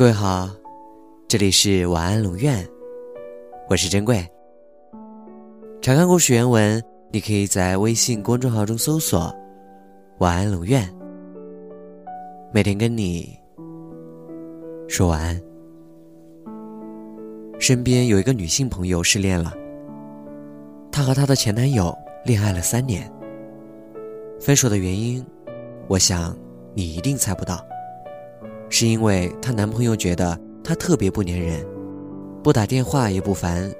[0.00, 0.48] 各位好，
[1.28, 2.66] 这里是晚安龙院，
[3.68, 4.26] 我是珍贵。
[5.82, 6.82] 查看故事原文，
[7.12, 9.30] 你可以在微信公众号中搜索
[10.20, 10.88] “晚安龙院”，
[12.50, 13.38] 每天跟你
[14.88, 15.38] 说晚安。
[17.58, 19.52] 身边有一个女性朋友失恋了，
[20.90, 21.94] 她和她的前男友
[22.24, 23.06] 恋爱了三年，
[24.40, 25.22] 分手的原因，
[25.88, 26.34] 我想
[26.72, 27.62] 你一定猜不到。
[28.70, 31.66] 是因为她男朋友觉得她特别不粘人，
[32.42, 33.70] 不打电话也不烦，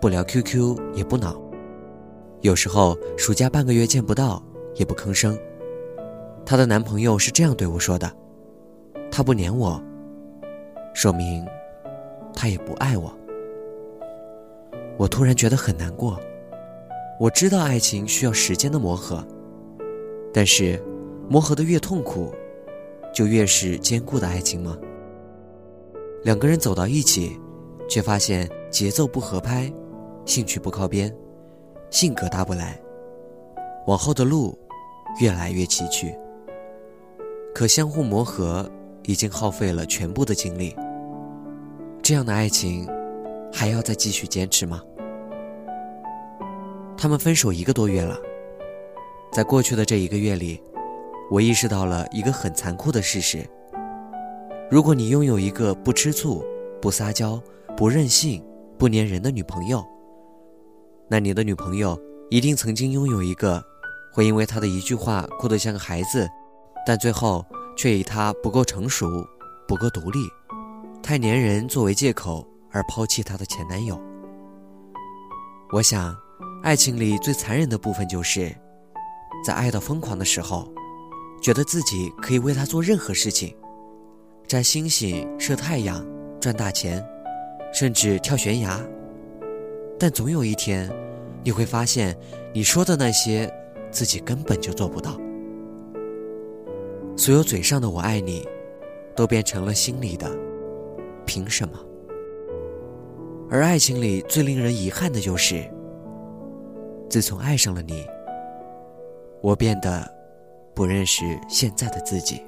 [0.00, 1.38] 不聊 QQ 也不恼，
[2.40, 4.42] 有时候暑假半个月见不到
[4.76, 5.36] 也不吭声。
[6.46, 8.10] 她的男朋友是这样对我说的
[9.10, 9.82] ：“他不粘我，
[10.94, 11.44] 说明
[12.32, 13.12] 他也不爱我。”
[14.96, 16.18] 我突然觉得很难过。
[17.18, 19.26] 我知道爱情需要时间的磨合，
[20.32, 20.80] 但是
[21.28, 22.32] 磨合的越痛苦。
[23.16, 24.76] 就越是坚固的爱情吗？
[26.22, 27.40] 两个人走到一起，
[27.88, 29.72] 却发现节奏不合拍，
[30.26, 31.10] 兴趣不靠边，
[31.88, 32.78] 性格搭不来，
[33.86, 34.54] 往后的路
[35.18, 36.14] 越来越崎岖。
[37.54, 38.70] 可相互磨合
[39.04, 40.76] 已经耗费了全部的精力，
[42.02, 42.86] 这样的爱情
[43.50, 44.82] 还要再继续坚持吗？
[46.98, 48.18] 他们分手一个多月了，
[49.32, 50.60] 在过去的这一个月里。
[51.28, 53.44] 我意识到了一个很残酷的事实：
[54.70, 56.44] 如果你拥有一个不吃醋、
[56.80, 57.42] 不撒娇、
[57.76, 58.44] 不任性、
[58.78, 59.84] 不粘人的女朋友，
[61.08, 63.60] 那你的女朋友一定曾经拥有一个
[64.12, 66.28] 会因为她的一句话哭得像个孩子，
[66.86, 67.44] 但最后
[67.76, 69.26] 却以她不够成熟、
[69.66, 70.20] 不够独立、
[71.02, 74.00] 太粘人作为借口而抛弃她的前男友。
[75.72, 76.16] 我想，
[76.62, 78.54] 爱情里最残忍的部分就是，
[79.44, 80.72] 在爱到疯狂的时候。
[81.46, 83.54] 觉得自己可以为他做任何事情，
[84.48, 86.04] 摘星星、射太阳、
[86.40, 87.00] 赚大钱，
[87.72, 88.84] 甚至跳悬崖。
[89.96, 90.90] 但总有一天，
[91.44, 92.18] 你会发现，
[92.52, 93.48] 你说的那些，
[93.92, 95.20] 自己根本就做不到。
[97.16, 98.44] 所有嘴上的“我爱你”，
[99.14, 100.28] 都变成了心里的
[101.24, 101.78] “凭什么”。
[103.48, 105.64] 而爱情里最令人遗憾的就是，
[107.08, 108.04] 自从爱上了你，
[109.40, 110.15] 我变得。
[110.76, 112.42] 不认识现在的自己。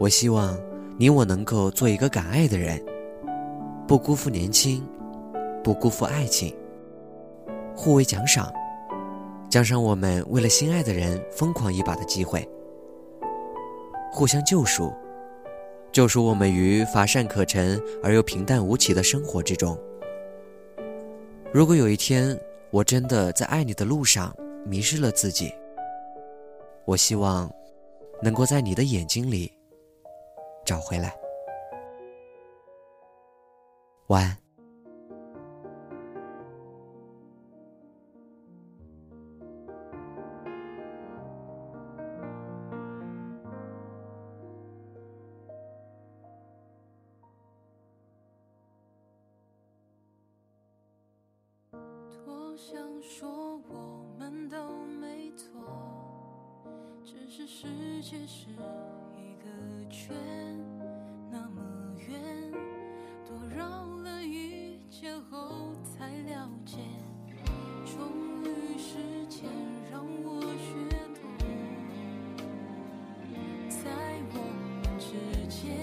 [0.00, 0.58] 我希望
[0.98, 2.84] 你我能够做一个敢爱的人，
[3.86, 4.84] 不辜负年轻，
[5.62, 6.52] 不辜负爱情。
[7.76, 8.52] 互为奖赏，
[9.48, 12.44] 奖赏我们为了心爱的人疯狂一把的机会。
[14.10, 14.92] 互相救赎，
[15.92, 19.78] 救赎我们于乏善可陈而又平淡无奇的生活之中。
[21.52, 22.36] 如果有一天
[22.72, 24.34] 我真的在爱你的路上
[24.64, 25.52] 迷失了自己。
[26.86, 27.50] 我希望
[28.22, 29.52] 能够在你的眼睛里
[30.64, 31.14] 找回来。
[34.06, 34.46] 晚安。
[52.24, 53.95] 多想说我
[57.36, 57.66] 是世
[58.00, 59.44] 界是一个
[59.90, 60.16] 圈，
[61.30, 61.60] 那么
[62.08, 62.18] 远，
[63.28, 66.78] 多绕了一圈后才了解。
[67.84, 68.10] 终
[68.42, 68.96] 于时
[69.28, 69.50] 间
[69.92, 70.72] 让我学
[71.14, 71.20] 懂，
[73.68, 73.84] 在
[74.32, 74.34] 我
[74.80, 75.06] 们之
[75.54, 75.76] 间，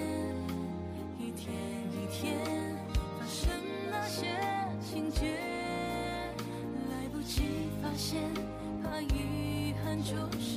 [1.19, 1.53] 一天
[1.91, 2.25] 一天
[3.19, 3.53] 发生
[3.91, 4.25] 那些
[4.81, 5.37] 情节，
[6.89, 7.43] 来不及
[7.79, 8.19] 发现，
[8.81, 10.52] 怕遗憾就是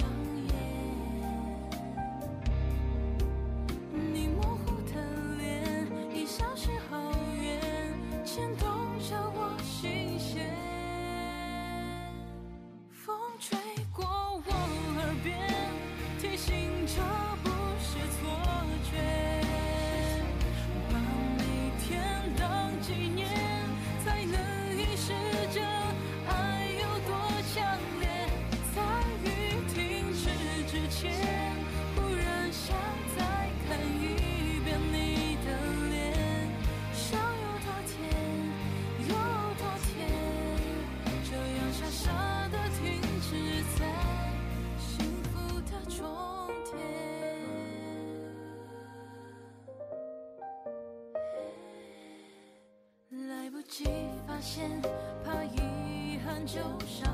[55.25, 57.13] 怕遗憾就上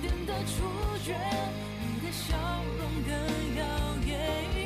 [0.00, 0.62] 点的触
[1.04, 1.14] 觉
[1.80, 2.36] 你的笑
[2.78, 3.64] 容更耀
[4.06, 4.65] 眼。